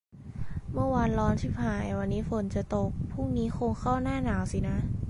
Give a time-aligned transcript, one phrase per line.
[0.73, 4.77] เมื่อวานร้อนชิบหาย วันนี้ฝนจะตก พรุ้งนี้คงเข้าหน้าหนาวสินะ